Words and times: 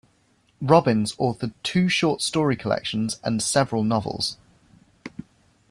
Robbins 0.63 1.15
authored 1.17 1.53
two 1.61 1.87
short 1.87 2.23
story 2.23 2.55
collections 2.55 3.19
and 3.23 3.39
several 3.39 3.83
novels. 3.83 4.37